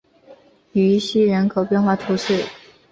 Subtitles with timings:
[0.71, 2.43] 于西人口变化图示